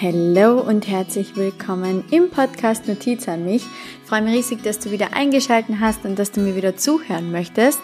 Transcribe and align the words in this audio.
Hallo 0.00 0.60
und 0.60 0.86
herzlich 0.86 1.34
willkommen 1.34 2.04
im 2.12 2.30
Podcast 2.30 2.86
Notiz 2.86 3.26
an 3.26 3.44
mich. 3.44 3.64
Freue 4.08 4.22
mich 4.22 4.36
riesig, 4.36 4.62
dass 4.62 4.78
du 4.78 4.90
wieder 4.90 5.12
eingeschaltet 5.12 5.76
hast 5.80 6.06
und 6.06 6.18
dass 6.18 6.32
du 6.32 6.40
mir 6.40 6.56
wieder 6.56 6.74
zuhören 6.78 7.30
möchtest. 7.30 7.78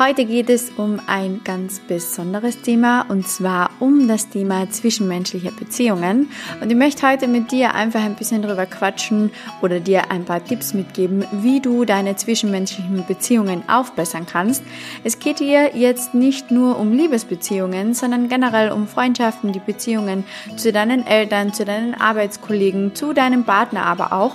Heute 0.00 0.24
geht 0.24 0.50
es 0.50 0.70
um 0.70 1.00
ein 1.06 1.42
ganz 1.44 1.78
besonderes 1.78 2.60
Thema 2.60 3.02
und 3.02 3.28
zwar 3.28 3.70
um 3.78 4.08
das 4.08 4.28
Thema 4.28 4.68
zwischenmenschliche 4.68 5.52
Beziehungen. 5.52 6.28
Und 6.60 6.70
ich 6.70 6.76
möchte 6.76 7.08
heute 7.08 7.28
mit 7.28 7.52
dir 7.52 7.72
einfach 7.72 8.02
ein 8.02 8.16
bisschen 8.16 8.42
drüber 8.42 8.66
quatschen 8.66 9.30
oder 9.62 9.78
dir 9.78 10.10
ein 10.10 10.24
paar 10.24 10.44
Tipps 10.44 10.74
mitgeben, 10.74 11.24
wie 11.40 11.60
du 11.60 11.84
deine 11.84 12.16
zwischenmenschlichen 12.16 13.06
Beziehungen 13.06 13.62
aufbessern 13.68 14.26
kannst. 14.26 14.64
Es 15.04 15.20
geht 15.20 15.38
hier 15.38 15.76
jetzt 15.76 16.14
nicht 16.14 16.50
nur 16.50 16.80
um 16.80 16.92
Liebesbeziehungen, 16.92 17.94
sondern 17.94 18.28
generell 18.28 18.72
um 18.72 18.88
Freundschaften, 18.88 19.52
die 19.52 19.60
Beziehungen 19.60 20.24
zu 20.56 20.72
deinen 20.72 21.06
Eltern, 21.06 21.54
zu 21.54 21.64
deinen 21.64 21.94
Arbeitskollegen, 21.94 22.96
zu 22.96 23.12
deinem 23.12 23.44
Partner 23.44 23.86
aber 23.86 24.12
auch. 24.12 24.34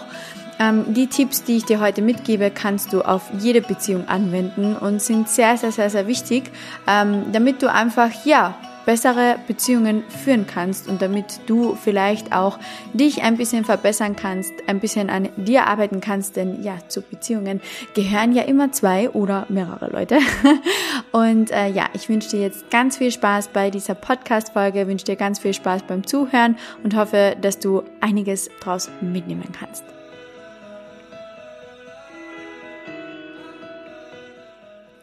Ähm, 0.60 0.94
die 0.94 1.08
Tipps, 1.08 1.44
die 1.44 1.58
ich 1.58 1.66
dir 1.66 1.80
heute 1.80 2.02
mitgebe, 2.02 2.52
kannst 2.52 2.94
du 2.94 3.02
auf 3.02 3.24
jede 3.40 3.62
Beziehung 3.62 4.08
anwenden 4.08 4.76
und 4.76 5.02
sind 5.02 5.28
sehr, 5.30 5.58
sehr, 5.58 5.72
sehr, 5.72 5.90
sehr 5.90 6.08
wichtig, 6.08 6.44
ähm, 6.88 7.32
damit 7.32 7.62
du 7.62 7.72
einfach, 7.72 8.10
ja, 8.26 8.56
bessere 8.86 9.38
Beziehungen 9.48 10.04
führen 10.10 10.46
kannst 10.48 10.88
und 10.88 11.02
damit 11.02 11.42
du 11.48 11.76
vielleicht 11.76 12.32
auch 12.34 12.60
dich 12.94 13.24
ein 13.24 13.38
bisschen 13.38 13.66
verbessern 13.66 14.16
kannst, 14.16 14.54
ein 14.68 14.80
bisschen 14.80 15.10
an 15.10 15.30
dir 15.38 15.68
arbeiten 15.68 16.02
kannst, 16.02 16.36
denn 16.36 16.64
ja, 16.64 16.78
zu 16.88 17.02
Beziehungen 17.02 17.62
gehören 17.96 18.34
ja 18.34 18.44
immer 18.44 18.72
zwei 18.72 19.10
oder 19.10 19.46
mehrere 19.50 19.90
Leute. 19.90 20.20
Und 21.12 21.52
äh, 21.52 21.70
ja, 21.70 21.86
ich 21.94 22.10
wünsche 22.10 22.30
dir 22.30 22.42
jetzt 22.42 22.70
ganz 22.70 22.98
viel 22.98 23.12
Spaß 23.12 23.50
bei 23.50 23.70
dieser 23.70 23.96
Podcast-Folge, 23.96 24.88
wünsche 24.88 25.06
dir 25.06 25.16
ganz 25.16 25.40
viel 25.40 25.54
Spaß 25.54 25.84
beim 25.84 26.06
Zuhören 26.06 26.58
und 26.84 26.96
hoffe, 26.96 27.36
dass 27.42 27.60
du 27.60 27.84
einiges 28.02 28.50
draus 28.60 28.90
mitnehmen 29.02 29.50
kannst. 29.58 29.95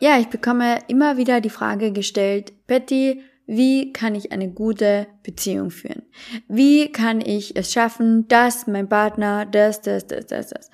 Ja, 0.03 0.19
ich 0.19 0.27
bekomme 0.27 0.81
immer 0.89 1.17
wieder 1.17 1.41
die 1.41 1.49
Frage 1.49 1.93
gestellt, 1.93 2.67
Betty, 2.67 3.23
wie 3.47 3.93
kann 3.93 4.17
ich 4.17 4.33
eine 4.33 4.51
gute 4.51 5.07
Beziehung 5.23 5.71
führen? 5.71 6.03
Wie 6.49 6.91
kann 6.91 7.21
ich 7.21 7.55
es 7.55 7.73
schaffen, 7.73 8.27
dass 8.27 8.67
mein 8.67 8.89
Partner 8.89 9.47
das, 9.47 9.81
das, 9.81 10.09
das, 10.09 10.27
das, 10.27 10.49
das? 10.49 10.71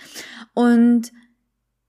Und 0.55 1.13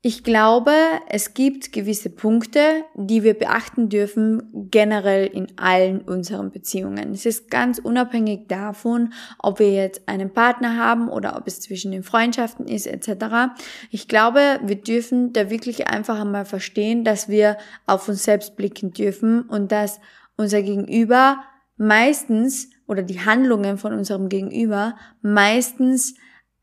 ich 0.02 0.24
glaube, 0.24 0.72
es 1.10 1.34
gibt 1.34 1.74
gewisse 1.74 2.10
Punkte, 2.10 2.86
die 2.96 3.24
wir 3.24 3.34
beachten 3.34 3.90
dürfen, 3.90 4.70
generell 4.72 5.28
in 5.28 5.48
allen 5.58 6.00
unseren 6.00 6.52
Beziehungen. 6.52 7.12
Es 7.12 7.26
ist 7.26 7.52
ganz 7.52 7.80
unabhängig 7.80 8.48
davon, 8.48 9.12
ob 9.40 9.60
wir 9.60 9.74
jetzt 9.74 10.08
einen 10.08 10.32
Partner 10.32 10.78
haben 10.78 11.10
oder 11.10 11.36
ob 11.36 11.48
es 11.48 11.60
zwischen 11.60 11.92
den 11.92 12.04
Freundschaften 12.04 12.66
ist, 12.66 12.88
etc. 12.88 13.52
Ich 13.92 14.08
glaube, 14.08 14.62
wir 14.64 14.78
dürfen 14.78 15.34
da 15.34 15.50
wirklich 15.50 15.90
einfach 15.90 16.22
einmal 16.22 16.46
verstehen, 16.46 17.04
dass 17.04 17.28
wir 17.28 17.58
auf 17.86 18.08
uns 18.08 18.24
selbst 18.24 18.56
blicken 18.56 18.94
dürfen 18.94 19.42
und 19.42 19.74
dass 19.74 20.00
unser 20.38 20.62
Gegenüber 20.62 21.44
meistens 21.76 22.70
oder 22.88 23.04
die 23.04 23.20
Handlungen 23.20 23.78
von 23.78 23.92
unserem 23.92 24.30
Gegenüber 24.30 24.96
meistens 25.22 26.16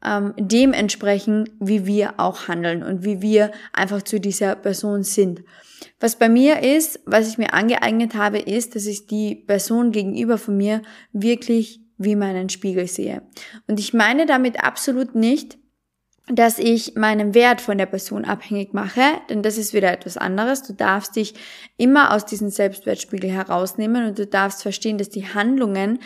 ähm, 0.04 0.34
dem 0.36 0.72
entsprechen, 0.72 1.48
wie 1.60 1.86
wir 1.86 2.14
auch 2.18 2.48
handeln 2.48 2.82
und 2.82 3.04
wie 3.04 3.22
wir 3.22 3.50
einfach 3.72 4.02
zu 4.02 4.20
dieser 4.20 4.56
Person 4.56 5.02
sind. 5.02 5.42
Was 6.00 6.16
bei 6.16 6.28
mir 6.28 6.62
ist, 6.62 7.00
was 7.06 7.28
ich 7.28 7.38
mir 7.38 7.54
angeeignet 7.54 8.14
habe, 8.14 8.38
ist, 8.38 8.74
dass 8.74 8.86
ich 8.86 9.06
die 9.06 9.34
Person 9.34 9.92
gegenüber 9.92 10.38
von 10.38 10.56
mir 10.56 10.82
wirklich 11.12 11.80
wie 11.98 12.16
meinen 12.16 12.48
Spiegel 12.48 12.86
sehe. 12.86 13.22
Und 13.66 13.80
ich 13.80 13.94
meine 13.94 14.26
damit 14.26 14.62
absolut 14.62 15.14
nicht, 15.14 15.56
dass 16.28 16.58
ich 16.58 16.96
meinen 16.96 17.34
Wert 17.34 17.60
von 17.60 17.78
der 17.78 17.86
Person 17.86 18.24
abhängig 18.24 18.74
mache, 18.74 19.00
denn 19.30 19.42
das 19.42 19.58
ist 19.58 19.72
wieder 19.72 19.92
etwas 19.92 20.16
anderes. 20.16 20.64
Du 20.64 20.72
darfst 20.72 21.14
dich 21.14 21.34
immer 21.76 22.12
aus 22.12 22.26
diesem 22.26 22.50
Selbstwertspiegel 22.50 23.30
herausnehmen 23.30 24.08
und 24.08 24.18
du 24.18 24.26
darfst 24.26 24.62
verstehen, 24.62 24.98
dass 24.98 25.08
die 25.08 25.28
Handlungen 25.28 26.00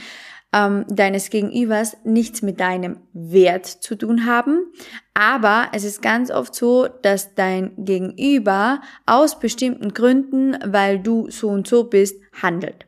ähm, 0.52 0.84
deines 0.88 1.30
Gegenübers 1.30 1.96
nichts 2.04 2.42
mit 2.42 2.60
deinem 2.60 2.98
Wert 3.12 3.66
zu 3.66 3.96
tun 3.96 4.26
haben. 4.26 4.72
Aber 5.14 5.68
es 5.72 5.84
ist 5.84 6.02
ganz 6.02 6.30
oft 6.30 6.54
so, 6.54 6.88
dass 6.88 7.34
dein 7.34 7.72
Gegenüber 7.76 8.80
aus 9.06 9.38
bestimmten 9.38 9.94
Gründen, 9.94 10.56
weil 10.64 10.98
du 10.98 11.30
so 11.30 11.48
und 11.48 11.66
so 11.66 11.84
bist, 11.84 12.20
handelt. 12.42 12.86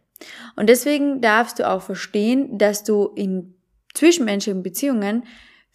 Und 0.57 0.69
deswegen 0.69 1.21
darfst 1.21 1.59
du 1.59 1.69
auch 1.69 1.83
verstehen, 1.83 2.59
dass 2.59 2.85
du 2.85 3.11
in 3.15 3.55
zwischenmenschlichen 3.95 4.63
Beziehungen 4.63 5.25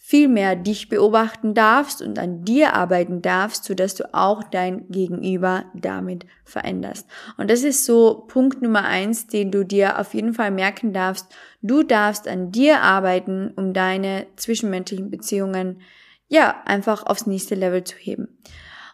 viel 0.08 0.30
mehr 0.30 0.56
dich 0.56 0.88
beobachten 0.88 1.54
darfst 1.54 2.02
und 2.02 2.18
an 2.18 2.46
dir 2.46 2.76
arbeiten 2.76 3.22
darfst, 3.22 3.66
so 3.66 3.74
dass 3.74 3.94
du 3.94 4.14
auch 4.14 4.42
dein 4.42 4.88
Gegenüber 4.88 5.66
damit 5.74 6.26
veränderst. 6.46 7.10
Und 7.36 7.52
das 7.52 7.64
ist 7.64 7.84
so 7.84 8.24
Punkt 8.30 8.62
Nummer 8.62 8.86
eins, 8.86 9.28
den 9.28 9.52
du 9.52 9.66
dir 9.66 10.00
auf 10.00 10.14
jeden 10.14 10.34
Fall 10.34 10.52
merken 10.52 10.94
darfst. 10.94 11.36
Du 11.62 11.84
darfst 11.84 12.26
an 12.26 12.54
dir 12.54 12.84
arbeiten, 12.84 13.52
um 13.58 13.74
deine 13.74 14.28
zwischenmenschlichen 14.38 15.12
Beziehungen 15.12 15.82
ja 16.30 16.56
einfach 16.64 17.06
aufs 17.06 17.28
nächste 17.28 17.56
Level 17.56 17.84
zu 17.84 17.98
heben. 17.98 18.30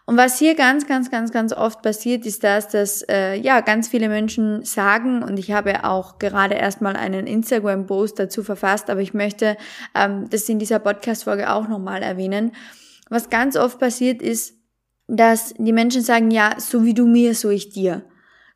Und 0.06 0.18
was 0.18 0.38
hier 0.38 0.54
ganz, 0.54 0.86
ganz, 0.86 1.10
ganz, 1.10 1.32
ganz 1.32 1.54
oft 1.54 1.80
passiert, 1.80 2.26
ist 2.26 2.44
das, 2.44 2.68
dass 2.68 3.02
äh, 3.08 3.36
ja 3.36 3.60
ganz 3.62 3.88
viele 3.88 4.08
Menschen 4.08 4.62
sagen, 4.62 5.22
und 5.22 5.38
ich 5.38 5.52
habe 5.52 5.84
auch 5.84 6.18
gerade 6.18 6.56
erstmal 6.56 6.94
einen 6.94 7.26
Instagram-Post 7.26 8.18
dazu 8.18 8.42
verfasst, 8.42 8.90
aber 8.90 9.00
ich 9.00 9.14
möchte 9.14 9.56
ähm, 9.94 10.28
das 10.28 10.48
in 10.48 10.58
dieser 10.58 10.78
Podcast-Folge 10.78 11.50
auch 11.50 11.68
nochmal 11.68 12.02
erwähnen. 12.02 12.52
Was 13.08 13.30
ganz 13.30 13.56
oft 13.56 13.78
passiert 13.78 14.20
ist, 14.20 14.54
dass 15.06 15.54
die 15.56 15.72
Menschen 15.72 16.02
sagen, 16.02 16.30
ja, 16.30 16.54
so 16.58 16.84
wie 16.84 16.94
du 16.94 17.06
mir, 17.06 17.34
so 17.34 17.48
ich 17.48 17.70
dir. 17.70 18.04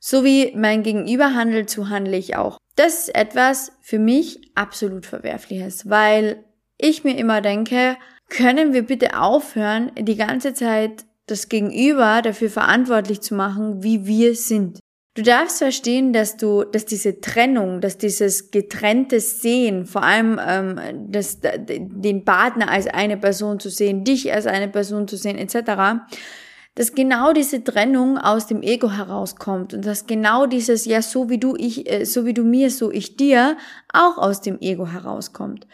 So 0.01 0.25
wie 0.25 0.53
mein 0.55 0.83
Gegenüber 0.83 1.35
handelt, 1.35 1.71
so 1.71 1.89
handle 1.89 2.17
ich 2.17 2.37
auch. 2.37 2.59
Das 2.77 3.09
ist 3.09 3.15
etwas 3.15 3.73
für 3.81 3.99
mich 3.99 4.53
absolut 4.55 5.07
Verwerfliches, 5.07 5.89
weil 5.89 6.45
ich 6.77 7.05
mir 7.05 7.17
immer 7.17 7.41
denke, 7.41 7.97
können 8.29 8.73
wir 8.73 8.83
bitte 8.83 9.19
aufhören, 9.19 9.91
die 9.99 10.17
ganze 10.17 10.55
Zeit 10.55 11.05
das 11.31 11.49
Gegenüber 11.49 12.23
dafür 12.23 12.51
verantwortlich 12.51 13.21
zu 13.21 13.35
machen, 13.35 13.83
wie 13.83 14.07
wir 14.07 14.35
sind. 14.35 14.81
Du 15.15 15.23
darfst 15.25 15.59
verstehen, 15.59 16.13
dass 16.13 16.37
du, 16.37 16.63
dass 16.63 16.85
diese 16.85 17.21
Trennung, 17.21 17.81
dass 17.81 17.99
dieses 17.99 18.53
getrennte 18.53 19.19
Sehen, 19.19 19.85
vor 19.85 20.05
allem 20.05 20.39
ähm, 20.41 20.79
das, 21.11 21.41
den 21.41 22.25
Partner 22.25 22.71
als 22.71 22.87
eine 22.87 23.17
Person 23.17 23.59
zu 23.59 23.69
sehen, 23.69 24.05
dich 24.05 24.33
als 24.33 24.47
eine 24.47 24.69
Person 24.69 25.09
zu 25.09 25.17
sehen, 25.17 25.37
etc., 25.37 26.05
dass 26.77 26.95
genau 26.95 27.33
diese 27.33 27.65
Trennung 27.65 28.19
aus 28.19 28.47
dem 28.47 28.63
Ego 28.63 28.93
herauskommt 28.93 29.75
und 29.75 29.85
dass 29.85 30.07
genau 30.07 30.47
dieses 30.47 30.85
ja 30.85 31.03
so 31.03 31.29
wie 31.29 31.39
du 31.39 31.57
ich 31.57 31.91
äh, 31.91 32.05
so 32.05 32.25
wie 32.25 32.35
du 32.35 32.45
mir 32.45 32.71
so 32.71 32.93
ich 32.93 33.17
dir 33.17 33.57
auch 33.93 34.19
aus 34.19 34.41
dem 34.41 34.61
Ego 34.61 34.87
herauskommt. 34.87 35.67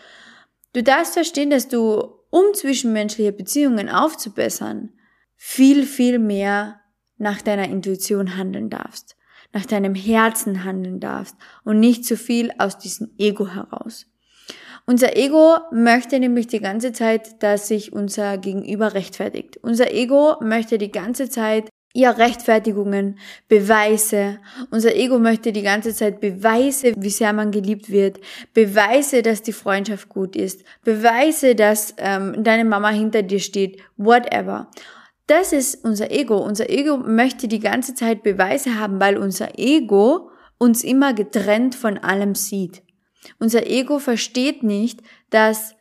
Du 0.72 0.82
darfst 0.82 1.12
verstehen, 1.12 1.50
dass 1.50 1.68
du 1.68 2.14
um 2.30 2.54
zwischenmenschliche 2.54 3.32
Beziehungen 3.32 3.90
aufzubessern, 3.90 4.94
viel, 5.36 5.84
viel 5.84 6.18
mehr 6.18 6.80
nach 7.18 7.42
deiner 7.42 7.68
Intuition 7.68 8.36
handeln 8.36 8.70
darfst, 8.70 9.16
nach 9.52 9.66
deinem 9.66 9.94
Herzen 9.94 10.64
handeln 10.64 11.00
darfst 11.00 11.36
und 11.64 11.80
nicht 11.80 12.04
zu 12.04 12.16
viel 12.16 12.50
aus 12.58 12.78
diesem 12.78 13.10
Ego 13.18 13.48
heraus. 13.48 14.06
Unser 14.86 15.16
Ego 15.16 15.56
möchte 15.72 16.18
nämlich 16.20 16.46
die 16.46 16.60
ganze 16.60 16.92
Zeit, 16.92 17.42
dass 17.42 17.68
sich 17.68 17.92
unser 17.92 18.36
Gegenüber 18.36 18.92
rechtfertigt. 18.92 19.56
Unser 19.62 19.92
Ego 19.92 20.36
möchte 20.42 20.76
die 20.76 20.90
ganze 20.90 21.30
Zeit 21.30 21.70
ja 21.94 22.10
Rechtfertigungen, 22.10 23.18
Beweise. 23.48 24.40
Unser 24.70 24.94
Ego 24.94 25.18
möchte 25.18 25.52
die 25.52 25.62
ganze 25.62 25.94
Zeit 25.94 26.20
Beweise, 26.20 26.92
wie 26.98 27.08
sehr 27.08 27.32
man 27.32 27.52
geliebt 27.52 27.88
wird, 27.90 28.18
Beweise, 28.52 29.22
dass 29.22 29.42
die 29.42 29.52
Freundschaft 29.52 30.08
gut 30.08 30.36
ist, 30.36 30.64
Beweise, 30.82 31.54
dass 31.54 31.94
ähm, 31.96 32.42
deine 32.42 32.64
Mama 32.64 32.90
hinter 32.90 33.22
dir 33.22 33.40
steht, 33.40 33.80
whatever. 33.96 34.68
Das 35.26 35.52
ist 35.52 35.84
unser 35.84 36.10
Ego. 36.10 36.36
Unser 36.36 36.68
Ego 36.68 36.98
möchte 36.98 37.48
die 37.48 37.60
ganze 37.60 37.94
Zeit 37.94 38.22
Beweise 38.22 38.78
haben, 38.78 39.00
weil 39.00 39.16
unser 39.16 39.58
Ego 39.58 40.30
uns 40.58 40.84
immer 40.84 41.14
getrennt 41.14 41.74
von 41.74 41.98
allem 41.98 42.34
sieht. 42.34 42.82
Unser 43.38 43.66
Ego 43.66 43.98
versteht 43.98 44.62
nicht, 44.62 45.00
dass 45.30 45.74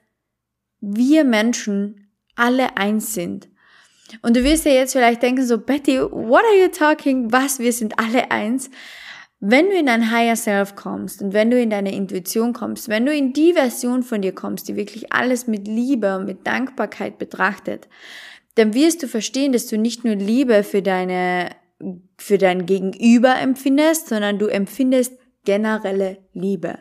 wir 0.79 1.23
Menschen 1.23 2.09
alle 2.35 2.77
eins 2.77 3.13
sind. 3.13 3.49
Und 4.21 4.35
du 4.35 4.43
wirst 4.43 4.65
dir 4.65 4.73
jetzt 4.73 4.93
vielleicht 4.93 5.23
denken, 5.23 5.45
so 5.45 5.57
Betty, 5.57 5.99
what 5.99 6.43
are 6.43 6.61
you 6.61 6.67
talking? 6.67 7.31
Was? 7.31 7.59
Wir 7.59 7.73
sind 7.73 7.99
alle 7.99 8.31
eins. 8.31 8.69
Wenn 9.39 9.69
du 9.69 9.75
in 9.75 9.87
dein 9.87 10.09
Higher 10.09 10.37
Self 10.37 10.75
kommst 10.75 11.21
und 11.21 11.33
wenn 11.33 11.51
du 11.51 11.59
in 11.59 11.69
deine 11.69 11.93
Intuition 11.93 12.53
kommst, 12.53 12.87
wenn 12.87 13.05
du 13.05 13.13
in 13.13 13.33
die 13.33 13.53
Version 13.53 14.01
von 14.01 14.21
dir 14.21 14.33
kommst, 14.33 14.69
die 14.69 14.77
wirklich 14.77 15.11
alles 15.11 15.47
mit 15.47 15.67
Liebe 15.67 16.15
und 16.15 16.25
mit 16.25 16.47
Dankbarkeit 16.47 17.17
betrachtet, 17.17 17.89
dann 18.55 18.73
wirst 18.73 19.03
du 19.03 19.07
verstehen, 19.07 19.51
dass 19.51 19.67
du 19.67 19.77
nicht 19.77 20.03
nur 20.03 20.15
Liebe 20.15 20.63
für 20.63 20.81
deine, 20.81 21.49
für 22.17 22.37
dein 22.37 22.65
Gegenüber 22.65 23.39
empfindest, 23.39 24.09
sondern 24.09 24.39
du 24.39 24.47
empfindest 24.47 25.17
generelle 25.45 26.19
Liebe. 26.33 26.79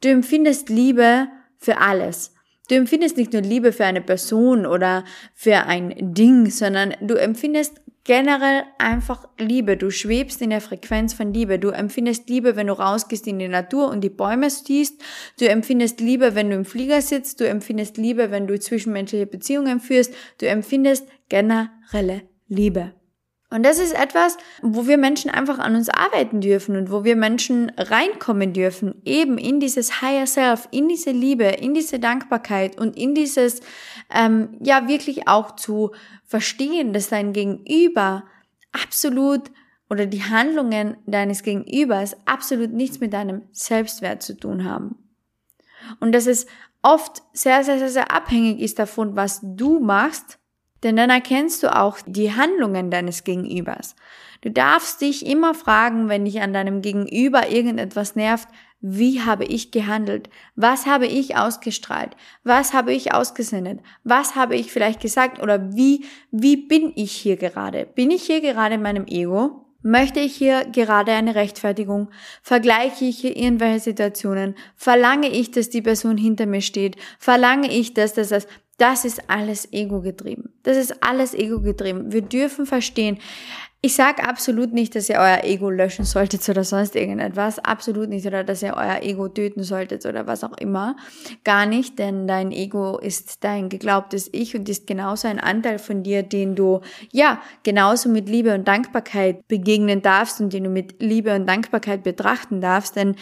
Du 0.00 0.08
empfindest 0.08 0.68
Liebe 0.68 1.28
für 1.56 1.78
alles. 1.78 2.32
Du 2.68 2.74
empfindest 2.74 3.16
nicht 3.16 3.32
nur 3.32 3.42
Liebe 3.42 3.72
für 3.72 3.84
eine 3.84 4.02
Person 4.02 4.66
oder 4.66 5.04
für 5.34 5.66
ein 5.66 6.14
Ding, 6.14 6.50
sondern 6.50 6.94
du 7.00 7.14
empfindest 7.14 7.80
generell 8.04 8.64
einfach 8.78 9.28
Liebe. 9.38 9.76
Du 9.76 9.90
schwebst 9.90 10.40
in 10.40 10.50
der 10.50 10.60
Frequenz 10.60 11.12
von 11.12 11.34
Liebe. 11.34 11.58
Du 11.58 11.68
empfindest 11.68 12.28
Liebe, 12.28 12.56
wenn 12.56 12.68
du 12.68 12.72
rausgehst 12.72 13.26
in 13.26 13.38
die 13.38 13.48
Natur 13.48 13.90
und 13.90 14.02
die 14.02 14.10
Bäume 14.10 14.48
siehst. 14.48 15.02
Du 15.38 15.46
empfindest 15.46 16.00
Liebe, 16.00 16.34
wenn 16.34 16.50
du 16.50 16.56
im 16.56 16.64
Flieger 16.64 17.02
sitzt. 17.02 17.40
Du 17.40 17.46
empfindest 17.46 17.96
Liebe, 17.98 18.30
wenn 18.30 18.46
du 18.46 18.58
zwischenmenschliche 18.58 19.26
Beziehungen 19.26 19.80
führst. 19.80 20.14
Du 20.38 20.46
empfindest 20.46 21.06
generelle 21.28 22.22
Liebe. 22.48 22.97
Und 23.50 23.64
das 23.64 23.78
ist 23.78 23.94
etwas, 23.94 24.36
wo 24.60 24.86
wir 24.86 24.98
Menschen 24.98 25.30
einfach 25.30 25.58
an 25.58 25.74
uns 25.74 25.88
arbeiten 25.88 26.42
dürfen 26.42 26.76
und 26.76 26.90
wo 26.90 27.04
wir 27.04 27.16
Menschen 27.16 27.72
reinkommen 27.78 28.52
dürfen, 28.52 29.00
eben 29.06 29.38
in 29.38 29.58
dieses 29.58 30.02
Higher 30.02 30.26
Self, 30.26 30.68
in 30.70 30.88
diese 30.88 31.12
Liebe, 31.12 31.44
in 31.44 31.72
diese 31.72 31.98
Dankbarkeit 31.98 32.78
und 32.78 32.96
in 32.96 33.14
dieses, 33.14 33.60
ähm, 34.14 34.58
ja, 34.60 34.86
wirklich 34.86 35.28
auch 35.28 35.56
zu 35.56 35.92
verstehen, 36.26 36.92
dass 36.92 37.08
dein 37.08 37.32
Gegenüber 37.32 38.24
absolut 38.72 39.50
oder 39.88 40.04
die 40.04 40.24
Handlungen 40.24 40.98
deines 41.06 41.42
Gegenübers 41.42 42.16
absolut 42.26 42.72
nichts 42.72 43.00
mit 43.00 43.14
deinem 43.14 43.42
Selbstwert 43.52 44.22
zu 44.22 44.36
tun 44.36 44.64
haben. 44.64 44.96
Und 46.00 46.12
dass 46.12 46.26
es 46.26 46.46
oft 46.82 47.22
sehr, 47.32 47.64
sehr, 47.64 47.78
sehr, 47.78 47.88
sehr 47.88 48.12
abhängig 48.12 48.60
ist 48.60 48.78
davon, 48.78 49.16
was 49.16 49.40
du 49.42 49.80
machst 49.80 50.38
denn 50.82 50.96
dann 50.96 51.10
erkennst 51.10 51.62
du 51.62 51.74
auch 51.74 51.98
die 52.06 52.34
Handlungen 52.34 52.90
deines 52.90 53.24
Gegenübers. 53.24 53.96
Du 54.40 54.50
darfst 54.50 55.00
dich 55.00 55.26
immer 55.26 55.54
fragen, 55.54 56.08
wenn 56.08 56.24
dich 56.24 56.40
an 56.40 56.52
deinem 56.52 56.80
Gegenüber 56.80 57.50
irgendetwas 57.50 58.14
nervt, 58.14 58.48
wie 58.80 59.22
habe 59.22 59.44
ich 59.44 59.72
gehandelt? 59.72 60.30
Was 60.54 60.86
habe 60.86 61.06
ich 61.06 61.36
ausgestrahlt? 61.36 62.16
Was 62.44 62.72
habe 62.74 62.92
ich 62.92 63.12
ausgesendet? 63.12 63.80
Was 64.04 64.36
habe 64.36 64.54
ich 64.54 64.72
vielleicht 64.72 65.00
gesagt? 65.00 65.42
Oder 65.42 65.74
wie, 65.74 66.04
wie 66.30 66.56
bin 66.56 66.92
ich 66.94 67.10
hier 67.12 67.36
gerade? 67.36 67.86
Bin 67.86 68.12
ich 68.12 68.22
hier 68.22 68.40
gerade 68.40 68.76
in 68.76 68.82
meinem 68.82 69.06
Ego? 69.08 69.64
Möchte 69.82 70.20
ich 70.20 70.36
hier 70.36 70.64
gerade 70.64 71.12
eine 71.12 71.34
Rechtfertigung? 71.34 72.10
Vergleiche 72.42 73.04
ich 73.04 73.18
hier 73.18 73.36
irgendwelche 73.36 73.80
Situationen? 73.80 74.54
Verlange 74.76 75.28
ich, 75.28 75.50
dass 75.50 75.70
die 75.70 75.82
Person 75.82 76.16
hinter 76.16 76.46
mir 76.46 76.60
steht? 76.60 76.96
Verlange 77.18 77.72
ich, 77.72 77.94
dass 77.94 78.14
das, 78.14 78.28
das, 78.28 78.46
das 78.78 79.04
ist 79.04 79.28
alles 79.28 79.72
ego 79.72 80.00
getrieben. 80.00 80.54
Das 80.62 80.76
ist 80.76 81.02
alles 81.02 81.34
ego 81.34 81.60
getrieben. 81.60 82.12
Wir 82.12 82.22
dürfen 82.22 82.64
verstehen, 82.64 83.18
ich 83.80 83.94
sage 83.94 84.24
absolut 84.24 84.72
nicht, 84.72 84.96
dass 84.96 85.08
ihr 85.08 85.18
euer 85.18 85.44
Ego 85.44 85.70
löschen 85.70 86.04
solltet 86.04 86.48
oder 86.48 86.64
sonst 86.64 86.96
irgendetwas. 86.96 87.60
Absolut 87.60 88.08
nicht. 88.08 88.26
Oder 88.26 88.42
dass 88.42 88.60
ihr 88.60 88.74
euer 88.76 89.02
Ego 89.02 89.28
töten 89.28 89.62
solltet 89.62 90.04
oder 90.04 90.26
was 90.26 90.42
auch 90.42 90.56
immer. 90.58 90.96
Gar 91.44 91.66
nicht, 91.66 91.96
denn 91.96 92.26
dein 92.26 92.50
Ego 92.50 92.98
ist 92.98 93.44
dein 93.44 93.68
geglaubtes 93.68 94.28
Ich 94.32 94.56
und 94.56 94.68
ist 94.68 94.88
genauso 94.88 95.28
ein 95.28 95.38
Anteil 95.38 95.78
von 95.78 96.02
dir, 96.02 96.24
den 96.24 96.56
du, 96.56 96.80
ja, 97.12 97.40
genauso 97.62 98.08
mit 98.08 98.28
Liebe 98.28 98.52
und 98.52 98.66
Dankbarkeit 98.66 99.46
begegnen 99.46 100.02
darfst 100.02 100.40
und 100.40 100.52
den 100.52 100.64
du 100.64 100.70
mit 100.70 101.00
Liebe 101.00 101.32
und 101.36 101.46
Dankbarkeit 101.46 102.02
betrachten 102.02 102.60
darfst. 102.60 102.96
Denn 102.96 103.14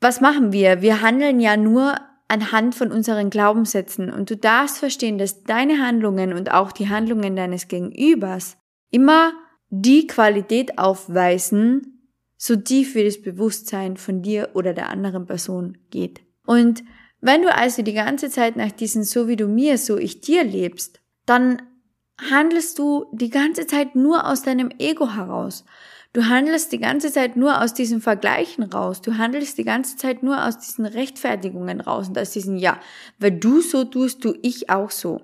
was 0.00 0.22
machen 0.22 0.52
wir? 0.52 0.80
Wir 0.80 1.02
handeln 1.02 1.38
ja 1.38 1.58
nur 1.58 1.96
anhand 2.28 2.74
von 2.74 2.92
unseren 2.92 3.30
Glaubenssätzen 3.30 4.12
und 4.12 4.30
du 4.30 4.36
darfst 4.36 4.78
verstehen, 4.78 5.18
dass 5.18 5.44
deine 5.44 5.84
Handlungen 5.84 6.34
und 6.34 6.52
auch 6.52 6.72
die 6.72 6.88
Handlungen 6.88 7.34
deines 7.34 7.68
Gegenübers 7.68 8.58
immer 8.90 9.32
die 9.70 10.06
Qualität 10.06 10.78
aufweisen, 10.78 12.10
so 12.36 12.54
tief 12.56 12.94
wie 12.94 13.04
das 13.04 13.20
Bewusstsein 13.20 13.96
von 13.96 14.22
dir 14.22 14.50
oder 14.54 14.74
der 14.74 14.90
anderen 14.90 15.26
Person 15.26 15.78
geht. 15.90 16.20
Und 16.46 16.84
wenn 17.20 17.42
du 17.42 17.52
also 17.52 17.82
die 17.82 17.94
ganze 17.94 18.30
Zeit 18.30 18.56
nach 18.56 18.70
diesen 18.70 19.02
so 19.02 19.26
wie 19.26 19.36
du 19.36 19.48
mir, 19.48 19.76
so 19.76 19.98
ich 19.98 20.20
dir 20.20 20.44
lebst, 20.44 21.00
dann 21.26 21.62
handelst 22.30 22.78
du 22.78 23.06
die 23.12 23.30
ganze 23.30 23.66
Zeit 23.66 23.96
nur 23.96 24.26
aus 24.26 24.42
deinem 24.42 24.70
Ego 24.78 25.14
heraus. 25.14 25.64
Du 26.18 26.26
handelst 26.26 26.72
die 26.72 26.80
ganze 26.80 27.12
Zeit 27.12 27.36
nur 27.36 27.62
aus 27.62 27.74
diesen 27.74 28.00
Vergleichen 28.00 28.64
raus. 28.64 29.00
Du 29.00 29.18
handelst 29.18 29.56
die 29.56 29.62
ganze 29.62 29.96
Zeit 29.96 30.24
nur 30.24 30.44
aus 30.44 30.58
diesen 30.58 30.84
Rechtfertigungen 30.84 31.80
raus 31.80 32.08
und 32.08 32.18
aus 32.18 32.32
diesen 32.32 32.56
Ja, 32.56 32.80
weil 33.20 33.30
du 33.30 33.60
so 33.60 33.84
tust, 33.84 34.20
tu 34.20 34.34
ich 34.42 34.68
auch 34.68 34.90
so. 34.90 35.20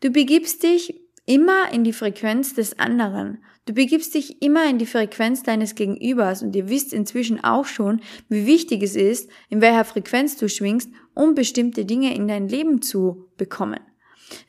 Du 0.00 0.10
begibst 0.10 0.62
dich 0.62 1.00
immer 1.24 1.72
in 1.72 1.84
die 1.84 1.94
Frequenz 1.94 2.52
des 2.52 2.78
anderen. 2.78 3.42
Du 3.64 3.72
begibst 3.72 4.14
dich 4.14 4.42
immer 4.42 4.68
in 4.68 4.76
die 4.76 4.84
Frequenz 4.84 5.42
deines 5.42 5.74
Gegenübers 5.74 6.42
und 6.42 6.54
ihr 6.54 6.68
wisst 6.68 6.92
inzwischen 6.92 7.42
auch 7.42 7.64
schon, 7.64 8.02
wie 8.28 8.44
wichtig 8.44 8.82
es 8.82 8.96
ist, 8.96 9.30
in 9.48 9.62
welcher 9.62 9.86
Frequenz 9.86 10.36
du 10.36 10.50
schwingst, 10.50 10.90
um 11.14 11.34
bestimmte 11.34 11.86
Dinge 11.86 12.14
in 12.14 12.28
dein 12.28 12.46
Leben 12.46 12.82
zu 12.82 13.30
bekommen. 13.38 13.80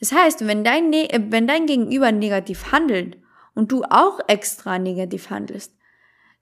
Das 0.01 0.11
heißt, 0.11 0.47
wenn 0.47 0.65
dein, 0.65 0.89
ne 0.89 1.07
wenn 1.29 1.47
dein 1.47 1.65
Gegenüber 1.65 2.11
negativ 2.11 2.73
handelt 2.73 3.15
und 3.55 3.71
du 3.71 3.83
auch 3.83 4.19
extra 4.27 4.77
negativ 4.77 5.29
handelst, 5.29 5.73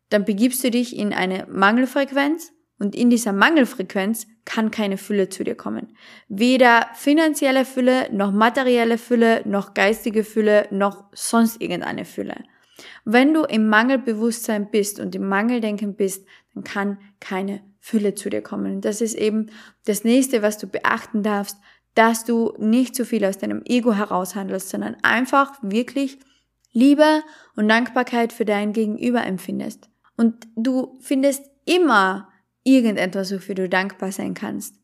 dann 0.09 0.25
begibst 0.25 0.63
du 0.63 0.71
dich 0.71 0.97
in 0.97 1.13
eine 1.13 1.47
Mangelfrequenz 1.49 2.51
und 2.79 2.95
in 2.95 3.09
dieser 3.09 3.31
Mangelfrequenz 3.31 4.27
kann 4.45 4.71
keine 4.71 4.97
Fülle 4.97 5.29
zu 5.29 5.43
dir 5.43 5.55
kommen. 5.55 5.95
Weder 6.27 6.87
finanzielle 6.95 7.65
Fülle, 7.65 8.11
noch 8.11 8.31
materielle 8.31 8.97
Fülle, 8.97 9.41
noch 9.45 9.73
geistige 9.73 10.23
Fülle, 10.23 10.67
noch 10.71 11.05
sonst 11.13 11.61
irgendeine 11.61 12.03
Fülle. 12.03 12.43
Wenn 13.05 13.33
du 13.33 13.43
im 13.43 13.69
Mangelbewusstsein 13.69 14.69
bist 14.69 14.99
und 14.99 15.15
im 15.15 15.27
Mangeldenken 15.27 15.95
bist, 15.95 16.25
dann 16.53 16.63
kann 16.63 16.97
keine 17.19 17.61
Fülle 17.79 18.15
zu 18.15 18.29
dir 18.29 18.41
kommen. 18.41 18.81
Das 18.81 19.01
ist 19.01 19.15
eben 19.15 19.47
das 19.85 20.03
nächste, 20.03 20.41
was 20.41 20.57
du 20.57 20.67
beachten 20.67 21.23
darfst, 21.23 21.57
dass 21.95 22.25
du 22.25 22.53
nicht 22.57 22.95
zu 22.95 23.05
viel 23.05 23.23
aus 23.25 23.37
deinem 23.37 23.61
Ego 23.65 23.93
heraushandelst, 23.93 24.69
sondern 24.69 24.97
einfach 25.03 25.53
wirklich 25.61 26.17
Liebe 26.73 27.23
und 27.55 27.69
Dankbarkeit 27.69 28.33
für 28.33 28.45
dein 28.45 28.73
Gegenüber 28.73 29.23
empfindest. 29.23 29.89
Und 30.17 30.47
du 30.55 30.97
findest 31.01 31.43
immer 31.65 32.29
irgendetwas, 32.63 33.33
wofür 33.33 33.55
du 33.55 33.69
dankbar 33.69 34.11
sein 34.11 34.33
kannst. 34.33 34.75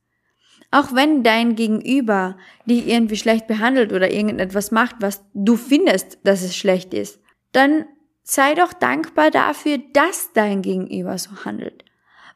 Auch 0.72 0.94
wenn 0.94 1.24
dein 1.24 1.56
Gegenüber 1.56 2.38
dich 2.66 2.88
irgendwie 2.88 3.18
schlecht 3.18 3.48
behandelt 3.48 3.92
oder 3.92 4.12
irgendetwas 4.12 4.72
macht, 4.72 4.98
was 5.00 5.24
du 5.34 5.56
findest, 5.56 6.20
dass 6.24 6.44
es 6.44 6.56
schlecht 6.56 6.94
ist, 6.94 7.20
dann 7.52 7.86
sei 8.22 8.54
doch 8.54 8.74
dankbar 8.74 9.32
dafür, 9.32 9.80
dass 9.94 10.32
dein 10.34 10.62
Gegenüber 10.62 11.18
so 11.18 11.44
handelt. 11.44 11.86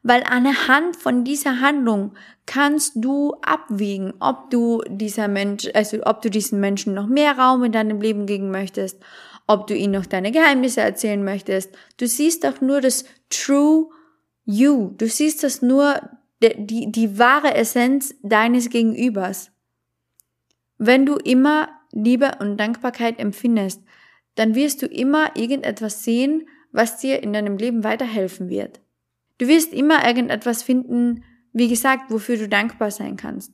Weil 0.01 0.23
anhand 0.23 0.97
von 0.97 1.23
dieser 1.23 1.61
Handlung 1.61 2.15
kannst 2.45 2.93
du 2.95 3.35
abwägen, 3.41 4.13
ob 4.19 4.49
du 4.49 4.81
dieser 4.89 5.27
Mensch, 5.27 5.69
also 5.73 5.99
ob 6.03 6.21
du 6.21 6.29
diesen 6.29 6.59
Menschen 6.59 6.93
noch 6.93 7.07
mehr 7.07 7.37
Raum 7.37 7.63
in 7.63 7.71
deinem 7.71 8.01
Leben 8.01 8.25
geben 8.25 8.51
möchtest, 8.51 9.01
ob 9.47 9.67
du 9.67 9.75
ihnen 9.75 9.93
noch 9.93 10.05
deine 10.05 10.31
Geheimnisse 10.31 10.81
erzählen 10.81 11.23
möchtest. 11.23 11.75
Du 11.97 12.07
siehst 12.07 12.43
doch 12.43 12.61
nur 12.61 12.81
das 12.81 13.05
True 13.29 13.89
You. 14.45 14.93
Du 14.97 15.07
siehst 15.07 15.43
das 15.43 15.61
nur, 15.61 16.01
die, 16.41 16.53
die, 16.57 16.91
die 16.91 17.19
wahre 17.19 17.55
Essenz 17.55 18.15
deines 18.21 18.69
Gegenübers. 18.69 19.51
Wenn 20.77 21.05
du 21.05 21.15
immer 21.15 21.69
Liebe 21.91 22.33
und 22.39 22.57
Dankbarkeit 22.57 23.19
empfindest, 23.19 23.81
dann 24.35 24.55
wirst 24.55 24.81
du 24.81 24.87
immer 24.87 25.35
irgendetwas 25.35 26.03
sehen, 26.03 26.47
was 26.71 26.97
dir 26.97 27.21
in 27.21 27.33
deinem 27.33 27.57
Leben 27.57 27.83
weiterhelfen 27.83 28.49
wird. 28.49 28.81
Du 29.37 29.47
wirst 29.47 29.73
immer 29.73 30.05
irgendetwas 30.05 30.63
finden, 30.63 31.23
wie 31.53 31.67
gesagt, 31.67 32.09
wofür 32.09 32.37
du 32.37 32.49
dankbar 32.49 32.91
sein 32.91 33.15
kannst. 33.15 33.53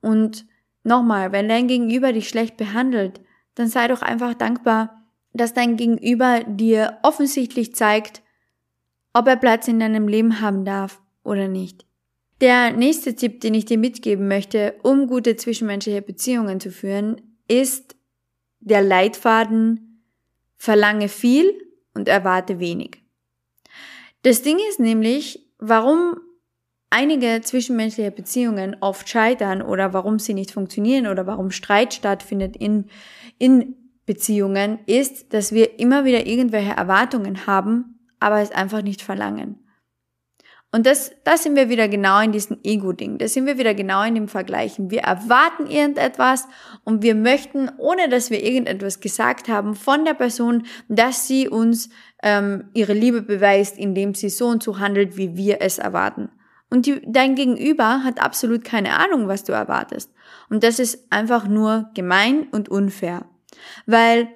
Und 0.00 0.46
nochmal, 0.84 1.32
wenn 1.32 1.48
dein 1.48 1.68
Gegenüber 1.68 2.12
dich 2.12 2.28
schlecht 2.28 2.56
behandelt, 2.56 3.20
dann 3.54 3.68
sei 3.68 3.88
doch 3.88 4.02
einfach 4.02 4.34
dankbar, 4.34 4.99
dass 5.32 5.54
dein 5.54 5.76
Gegenüber 5.76 6.44
dir 6.44 6.98
offensichtlich 7.02 7.74
zeigt, 7.74 8.22
ob 9.12 9.26
er 9.26 9.36
Platz 9.36 9.68
in 9.68 9.80
deinem 9.80 10.08
Leben 10.08 10.40
haben 10.40 10.64
darf 10.64 11.00
oder 11.24 11.48
nicht. 11.48 11.86
Der 12.40 12.72
nächste 12.72 13.14
Tipp, 13.14 13.40
den 13.40 13.54
ich 13.54 13.66
dir 13.66 13.78
mitgeben 13.78 14.26
möchte, 14.26 14.74
um 14.82 15.06
gute 15.06 15.36
zwischenmenschliche 15.36 16.00
Beziehungen 16.02 16.58
zu 16.58 16.70
führen, 16.70 17.20
ist 17.48 17.96
der 18.60 18.82
Leitfaden 18.82 20.04
Verlange 20.56 21.08
viel 21.08 21.54
und 21.94 22.08
erwarte 22.08 22.58
wenig. 22.60 23.02
Das 24.22 24.42
Ding 24.42 24.58
ist 24.68 24.80
nämlich, 24.80 25.50
warum 25.58 26.20
einige 26.90 27.40
zwischenmenschliche 27.42 28.10
Beziehungen 28.10 28.76
oft 28.80 29.08
scheitern 29.08 29.62
oder 29.62 29.92
warum 29.92 30.18
sie 30.18 30.34
nicht 30.34 30.50
funktionieren 30.50 31.06
oder 31.06 31.26
warum 31.26 31.50
Streit 31.50 31.94
stattfindet 31.94 32.56
in, 32.56 32.90
in 33.38 33.76
Beziehungen 34.10 34.80
ist, 34.86 35.32
dass 35.34 35.52
wir 35.52 35.78
immer 35.78 36.04
wieder 36.04 36.26
irgendwelche 36.26 36.72
Erwartungen 36.72 37.46
haben, 37.46 38.00
aber 38.18 38.40
es 38.40 38.50
einfach 38.50 38.82
nicht 38.82 39.02
verlangen. 39.02 39.60
Und 40.72 40.84
das, 40.84 41.12
da 41.22 41.36
sind 41.36 41.54
wir 41.54 41.68
wieder 41.68 41.86
genau 41.86 42.18
in 42.20 42.32
diesem 42.32 42.58
Ego-Ding. 42.64 43.18
Da 43.18 43.28
sind 43.28 43.46
wir 43.46 43.56
wieder 43.56 43.72
genau 43.72 44.02
in 44.02 44.16
dem 44.16 44.26
Vergleichen. 44.26 44.90
Wir 44.90 45.02
erwarten 45.02 45.68
irgendetwas 45.68 46.48
und 46.82 47.04
wir 47.04 47.14
möchten, 47.14 47.70
ohne 47.78 48.08
dass 48.08 48.30
wir 48.30 48.42
irgendetwas 48.42 48.98
gesagt 48.98 49.46
haben, 49.46 49.76
von 49.76 50.04
der 50.04 50.14
Person, 50.14 50.66
dass 50.88 51.28
sie 51.28 51.48
uns 51.48 51.88
ähm, 52.20 52.64
ihre 52.74 52.94
Liebe 52.94 53.22
beweist, 53.22 53.78
indem 53.78 54.16
sie 54.16 54.28
so 54.28 54.48
und 54.48 54.64
so 54.64 54.80
handelt, 54.80 55.16
wie 55.16 55.36
wir 55.36 55.60
es 55.60 55.78
erwarten. 55.78 56.30
Und 56.68 56.86
die, 56.86 57.00
dein 57.06 57.36
Gegenüber 57.36 58.02
hat 58.02 58.20
absolut 58.20 58.64
keine 58.64 58.98
Ahnung, 58.98 59.28
was 59.28 59.44
du 59.44 59.52
erwartest. 59.52 60.12
Und 60.48 60.64
das 60.64 60.80
ist 60.80 61.12
einfach 61.12 61.46
nur 61.46 61.90
gemein 61.94 62.48
und 62.50 62.68
unfair. 62.68 63.29
Weil 63.86 64.28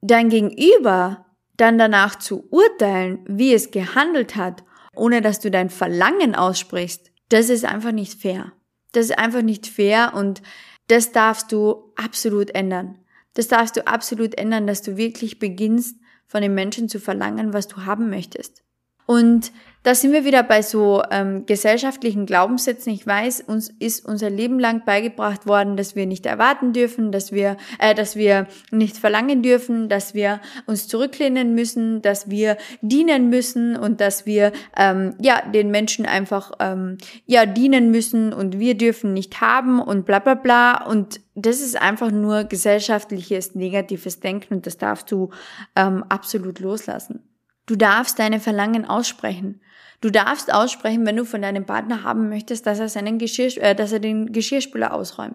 dein 0.00 0.28
Gegenüber 0.28 1.26
dann 1.56 1.78
danach 1.78 2.16
zu 2.16 2.46
urteilen, 2.50 3.24
wie 3.26 3.52
es 3.52 3.70
gehandelt 3.70 4.36
hat, 4.36 4.64
ohne 4.94 5.20
dass 5.20 5.40
du 5.40 5.50
dein 5.50 5.70
Verlangen 5.70 6.34
aussprichst, 6.34 7.10
das 7.28 7.50
ist 7.50 7.64
einfach 7.64 7.92
nicht 7.92 8.20
fair. 8.20 8.52
Das 8.92 9.06
ist 9.06 9.18
einfach 9.18 9.42
nicht 9.42 9.66
fair 9.66 10.12
und 10.14 10.42
das 10.86 11.12
darfst 11.12 11.52
du 11.52 11.92
absolut 11.96 12.50
ändern. 12.50 12.98
Das 13.34 13.48
darfst 13.48 13.76
du 13.76 13.86
absolut 13.86 14.36
ändern, 14.36 14.66
dass 14.66 14.82
du 14.82 14.96
wirklich 14.96 15.38
beginnst, 15.38 15.96
von 16.26 16.42
den 16.42 16.54
Menschen 16.54 16.88
zu 16.88 17.00
verlangen, 17.00 17.52
was 17.52 17.68
du 17.68 17.86
haben 17.86 18.10
möchtest. 18.10 18.62
Und 19.06 19.50
da 19.84 19.94
sind 19.94 20.12
wir 20.12 20.24
wieder 20.24 20.42
bei 20.42 20.60
so 20.62 21.02
ähm, 21.10 21.46
gesellschaftlichen 21.46 22.26
Glaubenssätzen. 22.26 22.92
Ich 22.92 23.06
weiß, 23.06 23.42
uns 23.42 23.70
ist 23.78 24.04
unser 24.04 24.28
Leben 24.28 24.58
lang 24.58 24.84
beigebracht 24.84 25.46
worden, 25.46 25.76
dass 25.76 25.94
wir 25.94 26.04
nicht 26.06 26.26
erwarten 26.26 26.72
dürfen, 26.72 27.12
dass 27.12 27.32
wir, 27.32 27.56
äh, 27.78 27.94
dass 27.94 28.16
wir 28.16 28.48
nicht 28.70 28.96
verlangen 28.96 29.42
dürfen, 29.42 29.88
dass 29.88 30.14
wir 30.14 30.40
uns 30.66 30.88
zurücklehnen 30.88 31.54
müssen, 31.54 32.02
dass 32.02 32.28
wir 32.28 32.56
dienen 32.82 33.30
müssen 33.30 33.76
und 33.76 34.00
dass 34.00 34.26
wir 34.26 34.52
ähm, 34.76 35.14
ja 35.20 35.42
den 35.42 35.70
Menschen 35.70 36.06
einfach 36.06 36.52
ähm, 36.58 36.98
ja 37.26 37.46
dienen 37.46 37.90
müssen 37.90 38.32
und 38.32 38.58
wir 38.58 38.76
dürfen 38.76 39.12
nicht 39.12 39.40
haben 39.40 39.80
und 39.80 40.04
bla 40.04 40.18
bla 40.18 40.34
bla. 40.34 40.84
Und 40.84 41.20
das 41.34 41.60
ist 41.60 41.80
einfach 41.80 42.10
nur 42.10 42.44
gesellschaftliches 42.44 43.54
negatives 43.54 44.18
Denken 44.18 44.54
und 44.54 44.66
das 44.66 44.76
darfst 44.76 45.10
du 45.12 45.30
ähm, 45.76 46.04
absolut 46.08 46.58
loslassen. 46.58 47.22
Du 47.66 47.76
darfst 47.76 48.18
deine 48.18 48.40
Verlangen 48.40 48.86
aussprechen. 48.86 49.60
Du 50.00 50.10
darfst 50.10 50.54
aussprechen, 50.54 51.04
wenn 51.06 51.16
du 51.16 51.24
von 51.24 51.42
deinem 51.42 51.66
Partner 51.66 52.04
haben 52.04 52.28
möchtest, 52.28 52.66
dass 52.66 52.78
er 52.78 52.88
seinen 52.88 53.18
Geschirr, 53.18 53.50
äh, 53.60 53.74
dass 53.74 53.90
er 53.90 53.98
den 53.98 54.32
Geschirrspüler 54.32 54.94
ausräumt. 54.94 55.34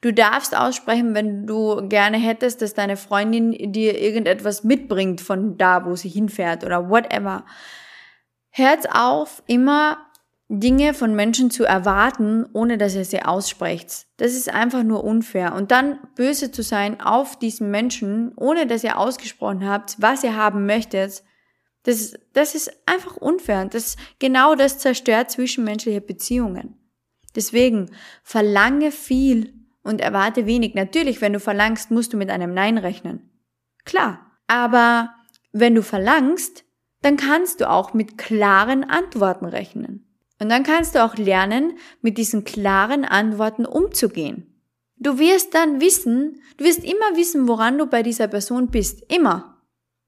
Du 0.00 0.12
darfst 0.12 0.56
aussprechen, 0.56 1.14
wenn 1.14 1.46
du 1.46 1.88
gerne 1.88 2.16
hättest, 2.16 2.62
dass 2.62 2.74
deine 2.74 2.96
Freundin 2.96 3.72
dir 3.72 4.00
irgendetwas 4.00 4.62
mitbringt 4.62 5.20
von 5.20 5.58
da, 5.58 5.84
wo 5.84 5.96
sie 5.96 6.08
hinfährt 6.08 6.64
oder 6.64 6.88
whatever. 6.88 7.44
Hört 8.50 8.94
auf, 8.94 9.42
immer 9.46 9.98
Dinge 10.48 10.94
von 10.94 11.16
Menschen 11.16 11.50
zu 11.50 11.64
erwarten, 11.64 12.46
ohne 12.52 12.78
dass 12.78 12.94
ihr 12.94 13.04
sie 13.04 13.22
aussprecht. 13.22 14.06
Das 14.18 14.32
ist 14.32 14.52
einfach 14.52 14.84
nur 14.84 15.02
unfair. 15.02 15.54
Und 15.54 15.72
dann 15.72 15.98
böse 16.14 16.52
zu 16.52 16.62
sein 16.62 17.00
auf 17.00 17.36
diesen 17.36 17.72
Menschen, 17.72 18.32
ohne 18.36 18.68
dass 18.68 18.84
ihr 18.84 18.98
ausgesprochen 18.98 19.68
habt, 19.68 19.96
was 19.98 20.22
ihr 20.22 20.36
haben 20.36 20.64
möchtet, 20.64 21.24
das, 21.86 22.14
das 22.32 22.56
ist 22.56 22.72
einfach 22.84 23.16
unfair. 23.16 23.64
Das, 23.66 23.96
genau 24.18 24.56
das 24.56 24.80
zerstört 24.80 25.30
zwischenmenschliche 25.30 26.00
Beziehungen. 26.00 26.74
Deswegen 27.36 27.92
verlange 28.24 28.90
viel 28.90 29.54
und 29.84 30.00
erwarte 30.00 30.46
wenig. 30.46 30.74
Natürlich, 30.74 31.20
wenn 31.20 31.32
du 31.32 31.38
verlangst, 31.38 31.92
musst 31.92 32.12
du 32.12 32.16
mit 32.16 32.28
einem 32.28 32.52
Nein 32.52 32.76
rechnen. 32.76 33.30
Klar. 33.84 34.32
Aber 34.48 35.14
wenn 35.52 35.76
du 35.76 35.82
verlangst, 35.82 36.64
dann 37.02 37.16
kannst 37.16 37.60
du 37.60 37.70
auch 37.70 37.94
mit 37.94 38.18
klaren 38.18 38.82
Antworten 38.82 39.44
rechnen. 39.44 40.08
Und 40.40 40.48
dann 40.48 40.64
kannst 40.64 40.96
du 40.96 41.04
auch 41.04 41.14
lernen, 41.14 41.78
mit 42.02 42.18
diesen 42.18 42.42
klaren 42.42 43.04
Antworten 43.04 43.64
umzugehen. 43.64 44.60
Du 44.96 45.20
wirst 45.20 45.54
dann 45.54 45.80
wissen, 45.80 46.42
du 46.56 46.64
wirst 46.64 46.82
immer 46.82 47.16
wissen, 47.16 47.46
woran 47.46 47.78
du 47.78 47.86
bei 47.86 48.02
dieser 48.02 48.26
Person 48.26 48.70
bist. 48.70 49.04
Immer. 49.12 49.62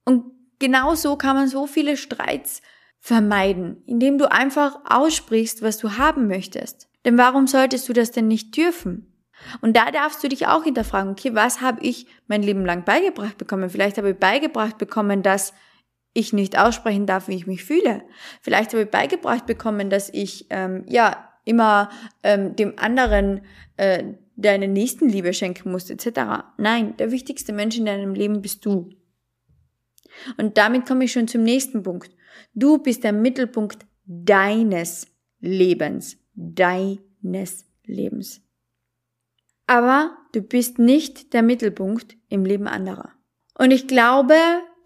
Und 0.05 0.38
Genau 0.59 0.95
so 0.95 1.17
kann 1.17 1.37
man 1.37 1.49
so 1.49 1.67
viele 1.67 1.97
Streits 1.97 2.63
vermeiden, 3.01 3.83
indem 3.87 4.19
du 4.19 4.31
einfach 4.31 4.79
aussprichst, 4.85 5.63
was 5.63 5.79
du 5.79 5.97
haben 5.99 6.27
möchtest. 6.27 6.89
Denn 7.05 7.17
warum 7.17 7.47
solltest 7.47 7.89
du 7.89 7.93
das 7.93 8.11
denn 8.11 8.29
nicht 8.29 8.57
dürfen? 8.57 9.13
Und 9.61 9.77
da 9.77 9.91
darfst 9.91 10.23
du 10.23 10.29
dich 10.29 10.47
auch 10.49 10.65
hinterfragen, 10.65 11.13
okay, 11.13 11.35
was 11.35 11.61
habe 11.61 11.81
ich 11.83 12.07
mein 12.27 12.43
Leben 12.43 12.67
lang 12.67 12.85
beigebracht 12.85 13.39
bekommen? 13.39 13.71
Vielleicht 13.71 13.97
habe 13.97 14.11
ich 14.11 14.17
beigebracht 14.17 14.79
bekommen, 14.79 15.23
dass 15.23 15.55
ich 16.13 16.33
nicht 16.33 16.59
aussprechen 16.59 17.07
darf, 17.07 17.29
wie 17.29 17.37
ich 17.37 17.47
mich 17.47 17.65
fühle. 17.65 18.03
Vielleicht 18.41 18.73
habe 18.73 18.83
ich 18.83 18.91
beigebracht 18.91 19.47
bekommen, 19.47 19.91
dass 19.91 20.11
ich 20.13 20.47
ähm, 20.51 20.85
ja 20.89 21.29
immer 21.45 21.91
ähm, 22.23 22.57
dem 22.57 22.79
anderen 22.79 23.43
äh, 23.77 24.05
deine 24.37 24.69
Nächstenliebe 24.69 25.33
schenken 25.33 25.71
muss, 25.71 25.89
etc. 25.91 26.45
Nein, 26.57 26.97
der 26.97 27.11
wichtigste 27.11 27.53
Mensch 27.53 27.79
in 27.79 27.87
deinem 27.87 28.15
Leben 28.15 28.43
bist 28.43 28.65
du. 28.67 28.91
Und 30.37 30.59
damit 30.59 30.87
komme 30.87 31.05
ich 31.05 31.13
schon 31.13 31.29
zum 31.29 31.43
nächsten 31.43 31.83
Punkt. 31.83 32.15
Du 32.55 32.79
bist 32.79 33.05
der 33.05 33.13
Mittelpunkt 33.13 33.87
deines 34.05 35.07
Lebens. 35.41 36.19
Deines 36.35 37.67
Lebens. 37.85 38.43
Aber 39.67 40.17
du 40.33 40.43
bist 40.43 40.79
nicht 40.79 41.35
der 41.35 41.43
Mittelpunkt 41.43 42.17
im 42.29 42.45
Leben 42.45 42.67
anderer. 42.67 43.13
Und 43.55 43.71
ich 43.71 43.87
glaube, 43.87 44.35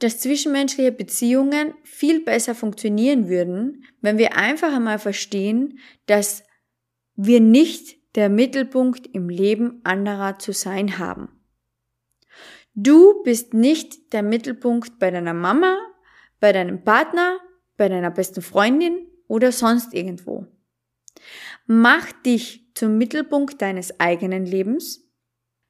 dass 0.00 0.18
zwischenmenschliche 0.18 0.90
Beziehungen 0.90 1.74
viel 1.84 2.20
besser 2.24 2.54
funktionieren 2.54 3.28
würden, 3.28 3.84
wenn 4.00 4.18
wir 4.18 4.36
einfach 4.36 4.74
einmal 4.74 4.98
verstehen, 4.98 5.78
dass 6.06 6.42
wir 7.14 7.40
nicht 7.40 7.96
der 8.16 8.28
Mittelpunkt 8.28 9.06
im 9.06 9.28
Leben 9.28 9.80
anderer 9.84 10.38
zu 10.38 10.52
sein 10.52 10.98
haben. 10.98 11.28
Du 12.74 13.22
bist 13.22 13.52
nicht 13.52 14.14
der 14.14 14.22
Mittelpunkt 14.22 14.98
bei 14.98 15.10
deiner 15.10 15.34
Mama, 15.34 15.78
bei 16.40 16.52
deinem 16.52 16.82
Partner, 16.82 17.38
bei 17.76 17.90
deiner 17.90 18.10
besten 18.10 18.40
Freundin 18.40 19.06
oder 19.28 19.52
sonst 19.52 19.92
irgendwo. 19.92 20.46
Mach 21.66 22.10
dich 22.12 22.72
zum 22.74 22.96
Mittelpunkt 22.96 23.60
deines 23.60 24.00
eigenen 24.00 24.46
Lebens. 24.46 25.06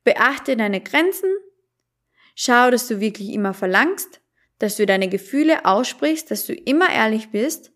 Beachte 0.04 0.56
deine 0.56 0.80
Grenzen. 0.80 1.30
Schau, 2.36 2.70
dass 2.70 2.86
du 2.86 3.00
wirklich 3.00 3.30
immer 3.30 3.52
verlangst, 3.52 4.20
dass 4.58 4.76
du 4.76 4.86
deine 4.86 5.08
Gefühle 5.08 5.64
aussprichst, 5.64 6.30
dass 6.30 6.46
du 6.46 6.54
immer 6.54 6.88
ehrlich 6.88 7.30
bist. 7.30 7.72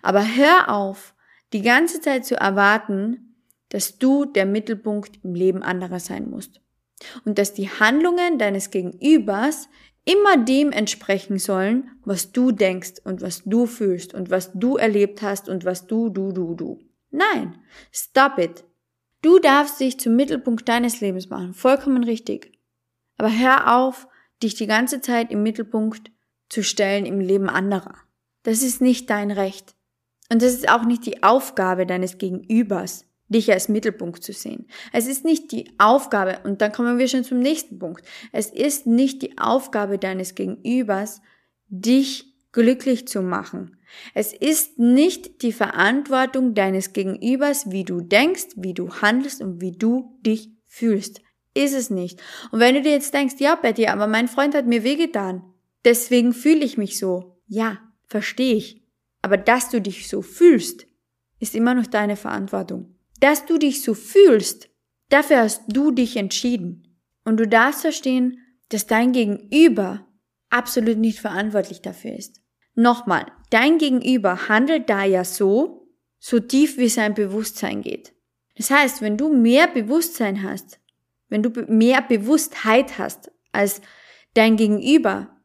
Aber 0.00 0.34
hör 0.34 0.70
auf, 0.70 1.14
die 1.52 1.60
ganze 1.60 2.00
Zeit 2.00 2.24
zu 2.24 2.36
erwarten, 2.36 3.36
dass 3.68 3.98
du 3.98 4.24
der 4.24 4.46
Mittelpunkt 4.46 5.22
im 5.22 5.34
Leben 5.34 5.62
anderer 5.62 6.00
sein 6.00 6.30
musst 6.30 6.62
und 7.24 7.38
dass 7.38 7.54
die 7.54 7.70
Handlungen 7.70 8.38
deines 8.38 8.70
Gegenübers 8.70 9.68
immer 10.04 10.36
dem 10.36 10.72
entsprechen 10.72 11.38
sollen, 11.38 11.90
was 12.04 12.32
du 12.32 12.52
denkst 12.52 12.94
und 13.04 13.20
was 13.20 13.42
du 13.44 13.66
fühlst 13.66 14.14
und 14.14 14.30
was 14.30 14.52
du 14.54 14.76
erlebt 14.76 15.20
hast 15.20 15.48
und 15.48 15.64
was 15.64 15.86
du, 15.86 16.08
du, 16.08 16.32
du, 16.32 16.54
du. 16.54 16.78
Nein, 17.10 17.58
stop 17.92 18.38
it. 18.38 18.64
Du 19.22 19.38
darfst 19.38 19.80
dich 19.80 19.98
zum 19.98 20.14
Mittelpunkt 20.14 20.68
deines 20.68 21.00
Lebens 21.00 21.28
machen, 21.28 21.54
vollkommen 21.54 22.04
richtig. 22.04 22.52
Aber 23.18 23.36
hör 23.36 23.76
auf, 23.76 24.06
dich 24.42 24.54
die 24.54 24.66
ganze 24.66 25.00
Zeit 25.00 25.32
im 25.32 25.42
Mittelpunkt 25.42 26.12
zu 26.48 26.62
stellen 26.62 27.06
im 27.06 27.18
Leben 27.20 27.48
anderer. 27.48 27.96
Das 28.44 28.62
ist 28.62 28.80
nicht 28.80 29.10
dein 29.10 29.30
Recht. 29.30 29.74
Und 30.30 30.42
das 30.42 30.54
ist 30.54 30.68
auch 30.68 30.84
nicht 30.84 31.06
die 31.06 31.22
Aufgabe 31.22 31.86
deines 31.86 32.18
Gegenübers 32.18 33.05
dich 33.28 33.52
als 33.52 33.68
Mittelpunkt 33.68 34.22
zu 34.22 34.32
sehen. 34.32 34.66
Es 34.92 35.06
ist 35.06 35.24
nicht 35.24 35.52
die 35.52 35.70
Aufgabe, 35.78 36.38
und 36.44 36.60
dann 36.60 36.72
kommen 36.72 36.98
wir 36.98 37.08
schon 37.08 37.24
zum 37.24 37.40
nächsten 37.40 37.78
Punkt, 37.78 38.04
es 38.32 38.50
ist 38.50 38.86
nicht 38.86 39.22
die 39.22 39.38
Aufgabe 39.38 39.98
deines 39.98 40.34
Gegenübers, 40.34 41.20
dich 41.68 42.34
glücklich 42.52 43.08
zu 43.08 43.22
machen. 43.22 43.76
Es 44.14 44.32
ist 44.32 44.78
nicht 44.78 45.42
die 45.42 45.52
Verantwortung 45.52 46.54
deines 46.54 46.92
Gegenübers, 46.92 47.70
wie 47.70 47.84
du 47.84 48.00
denkst, 48.00 48.48
wie 48.56 48.74
du 48.74 48.92
handelst 48.94 49.40
und 49.40 49.60
wie 49.60 49.72
du 49.72 50.18
dich 50.20 50.50
fühlst. 50.66 51.20
Ist 51.54 51.74
es 51.74 51.90
nicht. 51.90 52.20
Und 52.50 52.60
wenn 52.60 52.74
du 52.74 52.82
dir 52.82 52.92
jetzt 52.92 53.14
denkst, 53.14 53.36
ja, 53.38 53.54
Betty, 53.54 53.86
aber 53.86 54.06
mein 54.06 54.28
Freund 54.28 54.54
hat 54.54 54.66
mir 54.66 54.84
wehgetan, 54.84 55.42
deswegen 55.84 56.32
fühle 56.32 56.64
ich 56.64 56.76
mich 56.76 56.98
so. 56.98 57.38
Ja, 57.46 57.78
verstehe 58.06 58.54
ich. 58.54 58.82
Aber 59.22 59.36
dass 59.36 59.70
du 59.70 59.80
dich 59.80 60.08
so 60.08 60.22
fühlst, 60.22 60.86
ist 61.38 61.54
immer 61.54 61.74
noch 61.74 61.86
deine 61.86 62.16
Verantwortung 62.16 62.95
dass 63.22 63.46
du 63.46 63.58
dich 63.58 63.82
so 63.82 63.94
fühlst, 63.94 64.68
dafür 65.08 65.38
hast 65.38 65.62
du 65.68 65.90
dich 65.90 66.16
entschieden. 66.16 67.00
Und 67.24 67.38
du 67.38 67.46
darfst 67.46 67.82
verstehen, 67.82 68.38
dass 68.68 68.86
dein 68.86 69.12
Gegenüber 69.12 70.06
absolut 70.50 70.98
nicht 70.98 71.20
verantwortlich 71.20 71.82
dafür 71.82 72.14
ist. 72.14 72.40
Nochmal, 72.74 73.26
dein 73.50 73.78
Gegenüber 73.78 74.48
handelt 74.48 74.90
da 74.90 75.04
ja 75.04 75.24
so, 75.24 75.88
so 76.18 76.40
tief 76.40 76.76
wie 76.78 76.88
sein 76.88 77.14
Bewusstsein 77.14 77.82
geht. 77.82 78.12
Das 78.56 78.70
heißt, 78.70 79.02
wenn 79.02 79.16
du 79.16 79.32
mehr 79.32 79.66
Bewusstsein 79.68 80.42
hast, 80.42 80.80
wenn 81.28 81.42
du 81.42 81.50
mehr 81.68 82.02
Bewusstheit 82.02 82.98
hast 82.98 83.30
als 83.52 83.80
dein 84.34 84.56
Gegenüber, 84.56 85.36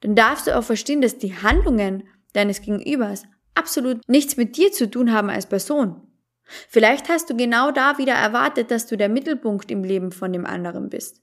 dann 0.00 0.14
darfst 0.14 0.46
du 0.46 0.56
auch 0.56 0.64
verstehen, 0.64 1.00
dass 1.00 1.18
die 1.18 1.34
Handlungen 1.34 2.04
deines 2.32 2.60
Gegenübers 2.60 3.24
absolut 3.54 4.06
nichts 4.08 4.36
mit 4.36 4.56
dir 4.56 4.72
zu 4.72 4.90
tun 4.90 5.12
haben 5.12 5.30
als 5.30 5.46
Person. 5.46 6.13
Vielleicht 6.68 7.08
hast 7.08 7.30
du 7.30 7.36
genau 7.36 7.70
da 7.70 7.98
wieder 7.98 8.14
erwartet, 8.14 8.70
dass 8.70 8.86
du 8.86 8.96
der 8.96 9.08
Mittelpunkt 9.08 9.70
im 9.70 9.84
Leben 9.84 10.12
von 10.12 10.32
dem 10.32 10.46
anderen 10.46 10.88
bist. 10.88 11.20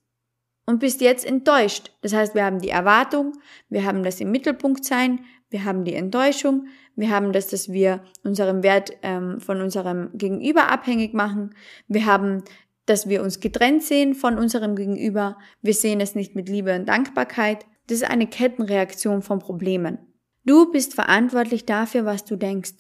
Und 0.66 0.80
bist 0.80 1.02
jetzt 1.02 1.26
enttäuscht. 1.26 1.92
Das 2.02 2.14
heißt, 2.14 2.36
wir 2.36 2.46
haben 2.46 2.60
die 2.60 2.70
Erwartung, 2.70 3.34
wir 3.70 3.84
haben 3.84 4.04
das 4.04 4.22
im 4.22 4.32
Mittelpunkt 4.32 4.86
sein, 4.86 5.20
Wir 5.52 5.66
haben 5.66 5.84
die 5.84 5.94
Enttäuschung, 5.94 6.68
wir 6.96 7.10
haben 7.10 7.34
das, 7.34 7.48
dass 7.48 7.72
wir 7.72 8.02
unseren 8.24 8.64
Wert 8.64 8.92
ähm, 9.04 9.42
von 9.42 9.62
unserem 9.62 10.10
Gegenüber 10.14 10.72
abhängig 10.72 11.14
machen, 11.14 11.54
wir 11.88 12.06
haben, 12.06 12.44
dass 12.86 13.10
wir 13.10 13.22
uns 13.22 13.42
getrennt 13.42 13.84
sehen 13.84 14.16
von 14.16 14.38
unserem 14.38 14.76
Gegenüber, 14.76 15.38
wir 15.62 15.74
sehen 15.74 16.00
es 16.00 16.16
nicht 16.16 16.36
mit 16.36 16.50
Liebe 16.50 16.74
und 16.74 16.88
Dankbarkeit. 16.88 17.66
Das 17.88 17.98
ist 17.98 18.10
eine 18.10 18.28
Kettenreaktion 18.28 19.22
von 19.22 19.40
Problemen. 19.40 20.00
Du 20.46 20.72
bist 20.72 20.94
verantwortlich 20.94 21.66
dafür, 21.66 22.06
was 22.06 22.24
du 22.24 22.38
denkst. 22.38 22.74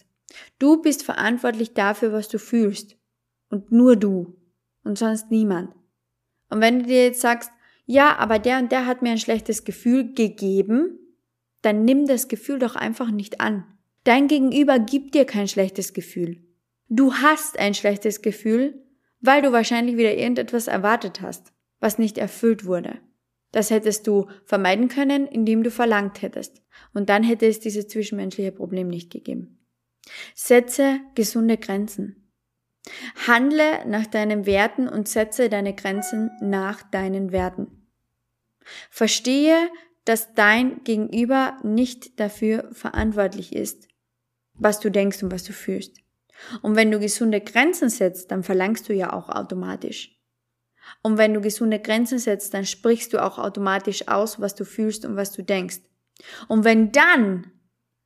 Du 0.60 0.82
bist 0.82 1.04
verantwortlich 1.04 1.74
dafür, 1.74 2.14
was 2.14 2.28
du 2.28 2.40
fühlst. 2.40 2.98
Und 3.50 3.72
nur 3.72 3.96
du. 3.96 4.36
Und 4.84 4.98
sonst 4.98 5.30
niemand. 5.32 5.74
Und 6.50 6.62
wenn 6.62 6.80
du 6.80 6.86
dir 6.86 7.06
jetzt 7.06 7.22
sagst, 7.22 7.52
ja, 7.86 8.18
aber 8.18 8.40
der 8.40 8.60
und 8.60 8.72
der 8.72 8.86
hat 8.86 9.02
mir 9.02 9.12
ein 9.12 9.18
schlechtes 9.18 9.64
Gefühl 9.64 10.14
gegeben, 10.14 11.00
dann 11.62 11.86
nimm 11.86 12.08
das 12.08 12.28
Gefühl 12.28 12.60
doch 12.60 12.76
einfach 12.76 13.12
nicht 13.12 13.42
an. 13.42 13.66
Dein 14.04 14.28
Gegenüber 14.28 14.80
gibt 14.80 15.14
dir 15.14 15.26
kein 15.26 15.48
schlechtes 15.48 15.94
Gefühl. 15.94 16.44
Du 16.90 17.14
hast 17.14 17.60
ein 17.60 17.74
schlechtes 17.74 18.22
Gefühl, 18.22 18.84
weil 19.20 19.42
du 19.42 19.52
wahrscheinlich 19.52 19.98
wieder 19.98 20.16
irgendetwas 20.16 20.68
erwartet 20.68 21.22
hast, 21.22 21.54
was 21.80 22.00
nicht 22.00 22.18
erfüllt 22.18 22.66
wurde. 22.66 23.00
Das 23.52 23.70
hättest 23.70 24.08
du 24.08 24.28
vermeiden 24.46 24.88
können, 24.88 25.28
indem 25.28 25.64
du 25.64 25.72
verlangt 25.72 26.22
hättest. 26.22 26.62
Und 26.94 27.10
dann 27.10 27.24
hätte 27.24 27.46
es 27.46 27.60
dieses 27.60 27.88
zwischenmenschliche 27.88 28.52
Problem 28.52 28.88
nicht 28.88 29.12
gegeben. 29.12 29.61
Setze 30.36 31.00
gesunde 31.16 31.58
Grenzen. 31.58 32.32
Handle 33.28 33.86
nach 33.86 34.08
deinen 34.08 34.46
Werten 34.46 34.88
und 34.88 35.08
setze 35.08 35.50
deine 35.50 35.76
Grenzen 35.76 36.32
nach 36.42 36.82
deinen 36.84 37.32
Werten. 37.32 37.88
Verstehe, 38.90 39.70
dass 40.06 40.34
dein 40.34 40.84
Gegenüber 40.84 41.58
nicht 41.64 42.20
dafür 42.20 42.70
verantwortlich 42.72 43.56
ist, 43.56 43.88
was 44.56 44.80
du 44.80 44.90
denkst 44.90 45.22
und 45.24 45.32
was 45.32 45.44
du 45.44 45.54
fühlst. 45.54 45.98
Und 46.62 46.76
wenn 46.76 46.90
du 46.90 47.00
gesunde 47.00 47.42
Grenzen 47.42 47.90
setzt, 47.90 48.32
dann 48.32 48.44
verlangst 48.44 48.90
du 48.90 48.94
ja 48.94 49.14
auch 49.14 49.30
automatisch. 49.30 50.18
Und 51.04 51.18
wenn 51.18 51.34
du 51.34 51.42
gesunde 51.42 51.80
Grenzen 51.80 52.18
setzt, 52.18 52.54
dann 52.54 52.66
sprichst 52.66 53.14
du 53.14 53.24
auch 53.24 53.38
automatisch 53.38 54.08
aus, 54.08 54.42
was 54.42 54.56
du 54.56 54.66
fühlst 54.66 55.06
und 55.06 55.16
was 55.16 55.32
du 55.32 55.44
denkst. 55.44 55.82
Und 56.48 56.64
wenn 56.64 56.92
dann, 56.92 57.52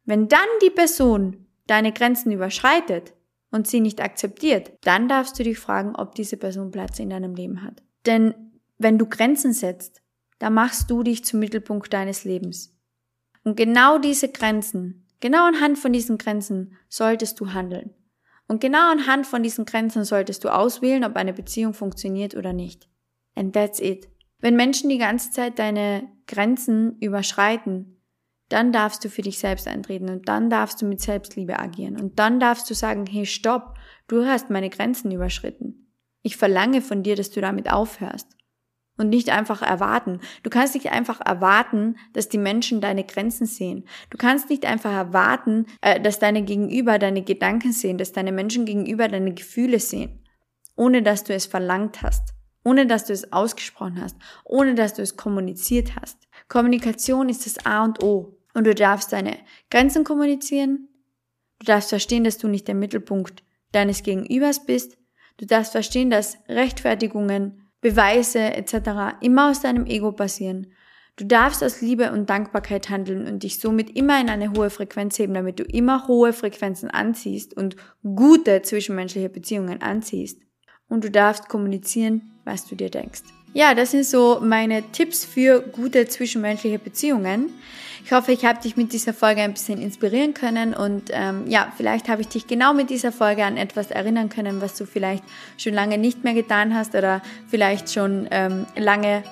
wenn 0.04 0.28
dann 0.28 0.48
die 0.62 0.70
Person 0.70 1.45
deine 1.68 1.92
Grenzen 1.92 2.32
überschreitet 2.32 3.14
und 3.52 3.68
sie 3.68 3.80
nicht 3.80 4.02
akzeptiert, 4.02 4.74
dann 4.82 5.08
darfst 5.08 5.38
du 5.40 5.44
dich 5.44 5.60
fragen, 5.60 5.96
ob 5.96 6.16
diese 6.16 6.38
Person 6.38 6.72
Platz 6.72 7.00
in 7.00 7.10
deinem 7.10 7.36
Leben 7.36 7.64
hat. 7.64 7.84
Denn 8.06 8.34
wenn 8.78 8.98
du 8.98 9.06
Grenzen 9.06 9.54
setzt, 9.54 10.02
dann 10.40 10.54
machst 10.54 10.92
du 10.92 11.04
dich 11.04 11.24
zum 11.24 11.40
Mittelpunkt 11.40 11.94
deines 11.94 12.26
Lebens. 12.26 12.76
Und 13.44 13.56
genau 13.56 13.98
diese 13.98 14.30
Grenzen, 14.30 15.08
genau 15.20 15.46
anhand 15.46 15.78
von 15.78 15.94
diesen 15.94 16.18
Grenzen 16.18 16.76
solltest 16.90 17.40
du 17.40 17.54
handeln. 17.54 17.94
Und 18.48 18.62
genau 18.62 18.92
anhand 18.92 19.26
von 19.26 19.42
diesen 19.42 19.66
Grenzen 19.66 20.04
solltest 20.04 20.44
du 20.44 20.50
auswählen, 20.50 21.04
ob 21.04 21.16
eine 21.16 21.34
Beziehung 21.34 21.74
funktioniert 21.74 22.36
oder 22.36 22.54
nicht. 22.54 22.88
And 23.36 23.54
that's 23.54 23.80
it. 23.80 24.08
Wenn 24.40 24.56
Menschen 24.56 24.90
die 24.90 24.98
ganze 24.98 25.32
Zeit 25.32 25.58
deine 25.58 26.08
Grenzen 26.28 26.98
überschreiten, 27.00 27.95
dann 28.50 28.72
darfst 28.72 29.04
du 29.04 29.10
für 29.10 29.22
dich 29.22 29.40
selbst 29.40 29.68
eintreten 29.68 30.10
und 30.10 30.28
dann 30.28 30.50
darfst 30.50 30.82
du 30.82 30.86
mit 30.86 31.02
Selbstliebe 31.02 31.60
agieren 31.60 32.00
und 32.00 32.20
dann 32.20 32.40
darfst 32.40 32.70
du 32.70 32.74
sagen, 32.74 33.06
hey, 33.06 33.26
stopp, 33.26 33.76
du 34.08 34.26
hast 34.26 34.50
meine 34.50 34.70
Grenzen 34.70 35.12
überschritten. 35.12 35.92
Ich 36.22 36.38
verlange 36.38 36.82
von 36.82 37.04
dir, 37.04 37.16
dass 37.16 37.32
du 37.32 37.42
damit 37.42 37.72
aufhörst 37.72 38.36
und 38.98 39.10
nicht 39.10 39.30
einfach 39.30 39.62
erwarten. 39.62 40.22
Du 40.44 40.50
kannst 40.50 40.74
nicht 40.74 40.92
einfach 40.92 41.22
erwarten, 41.22 41.98
dass 42.14 42.30
die 42.30 42.38
Menschen 42.38 42.82
deine 42.82 43.04
Grenzen 43.04 43.46
sehen. 43.46 43.88
Du 44.10 44.18
kannst 44.18 44.50
nicht 44.50 44.66
einfach 44.66 44.92
erwarten, 44.92 45.66
äh, 45.82 46.00
dass 46.00 46.20
deine 46.20 46.44
Gegenüber 46.44 47.00
deine 47.00 47.24
Gedanken 47.24 47.72
sehen, 47.72 47.98
dass 47.98 48.14
deine 48.14 48.32
Menschen 48.32 48.66
gegenüber 48.66 49.08
deine 49.08 49.34
Gefühle 49.34 49.80
sehen, 49.80 50.24
ohne 50.76 51.02
dass 51.02 51.24
du 51.24 51.34
es 51.34 51.46
verlangt 51.46 52.02
hast, 52.02 52.34
ohne 52.64 52.88
dass 52.88 53.06
du 53.06 53.14
es 53.14 53.32
ausgesprochen 53.32 54.02
hast, 54.02 54.18
ohne 54.44 54.76
dass 54.76 54.94
du 54.94 55.02
es 55.02 55.18
kommuniziert 55.18 55.96
hast. 56.00 56.18
Kommunikation 56.48 57.30
ist 57.30 57.46
das 57.46 57.66
A 57.66 57.84
und 57.84 58.04
O. 58.04 58.35
Und 58.56 58.66
du 58.66 58.74
darfst 58.74 59.14
deine 59.14 59.38
Grenzen 59.70 60.04
kommunizieren. 60.04 60.88
Du 61.60 61.66
darfst 61.66 61.90
verstehen, 61.90 62.24
dass 62.24 62.40
du 62.40 62.48
nicht 62.48 62.68
der 62.68 62.76
Mittelpunkt 62.76 63.44
deines 63.74 64.02
Gegenübers 64.02 64.66
bist. 64.66 64.98
Du 65.38 65.46
darfst 65.46 65.74
verstehen, 65.74 66.10
dass 66.10 66.38
Rechtfertigungen 66.48 67.70
Beweise 67.82 68.40
etc. 68.40 69.20
immer 69.22 69.52
aus 69.52 69.62
deinem 69.62 69.86
Ego 69.86 70.12
passieren. 70.14 70.74
Du 71.18 71.26
darfst 71.26 71.64
aus 71.64 71.82
Liebe 71.82 72.12
und 72.12 72.30
Dankbarkeit 72.30 72.90
handeln 72.90 73.28
und 73.28 73.44
dich 73.44 73.60
somit 73.60 73.96
immer 73.96 74.20
in 74.20 74.30
eine 74.30 74.52
hohe 74.52 74.70
Frequenz 74.70 75.20
heben, 75.20 75.34
damit 75.34 75.60
du 75.60 75.64
immer 75.64 76.08
hohe 76.08 76.34
Frequenzen 76.34 76.90
anziehst 76.90 77.56
und 77.56 77.76
gute 78.04 78.62
zwischenmenschliche 78.62 79.30
Beziehungen 79.30 79.82
anziehst. 79.82 80.42
Und 80.88 81.04
du 81.04 81.12
darfst 81.12 81.48
kommunizieren, 81.48 82.34
was 82.44 82.66
du 82.66 82.76
dir 82.76 82.90
denkst. 82.90 83.45
Ja, 83.56 83.74
das 83.74 83.92
sind 83.92 84.06
so 84.06 84.42
meine 84.42 84.84
Tipps 84.92 85.24
für 85.24 85.62
gute 85.62 86.10
zwischenmenschliche 86.10 86.78
Beziehungen. 86.78 87.54
Ich 88.04 88.12
hoffe, 88.12 88.34
ich 88.34 88.44
habe 88.44 88.62
dich 88.62 88.76
mit 88.76 88.92
dieser 88.92 89.14
Folge 89.14 89.44
ein 89.44 89.54
bisschen 89.54 89.82
inspirieren 89.82 90.34
können 90.34 90.74
und 90.74 91.04
ähm, 91.14 91.48
ja, 91.48 91.72
vielleicht 91.78 92.10
habe 92.10 92.22
ich 92.22 92.28
dich 92.28 92.48
genau 92.48 92.74
mit 92.74 92.90
dieser 92.90 93.14
Folge 93.14 93.46
an 93.46 93.56
etwas 93.56 93.92
erinnern 93.92 94.28
können, 94.28 94.60
was 94.60 94.76
du 94.76 94.86
vielleicht 94.86 95.24
schon 95.58 95.74
lange 95.74 95.98
nicht 95.98 96.26
mehr 96.26 96.34
getan 96.34 96.76
hast 96.76 96.96
oder 96.96 97.22
vielleicht 97.48 97.94
schon 97.94 98.28
ähm, 98.30 98.66
lange 98.76 99.24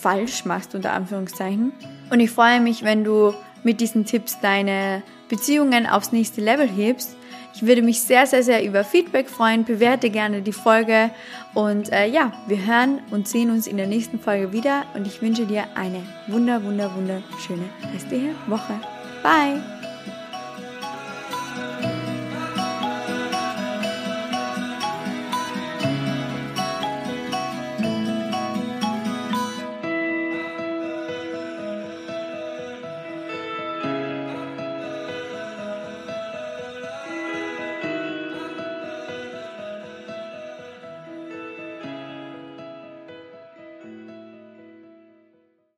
falsch 0.00 0.44
machst, 0.44 0.74
unter 0.74 0.92
Anführungszeichen. 0.92 1.72
Und 2.10 2.18
ich 2.18 2.32
freue 2.32 2.60
mich, 2.60 2.82
wenn 2.82 3.04
du 3.04 3.32
mit 3.62 3.80
diesen 3.80 4.06
Tipps 4.06 4.40
deine 4.40 5.04
Beziehungen 5.28 5.86
aufs 5.86 6.10
nächste 6.10 6.40
Level 6.40 6.66
hebst 6.68 7.16
ich 7.54 7.66
würde 7.66 7.82
mich 7.82 8.02
sehr, 8.02 8.26
sehr, 8.26 8.42
sehr 8.42 8.64
über 8.64 8.84
Feedback 8.84 9.28
freuen. 9.28 9.64
Bewerte 9.64 10.10
gerne 10.10 10.42
die 10.42 10.52
Folge. 10.52 11.10
Und 11.54 11.92
äh, 11.92 12.06
ja, 12.06 12.32
wir 12.46 12.64
hören 12.64 13.00
und 13.10 13.28
sehen 13.28 13.50
uns 13.50 13.66
in 13.66 13.76
der 13.76 13.86
nächsten 13.86 14.18
Folge 14.18 14.52
wieder. 14.52 14.84
Und 14.94 15.06
ich 15.06 15.20
wünsche 15.20 15.46
dir 15.46 15.64
eine 15.74 16.02
wunder, 16.28 16.62
wunder, 16.64 16.90
wunderschöne 16.94 17.64
restliche 17.92 18.34
Woche. 18.46 18.80
Bye! 19.22 19.91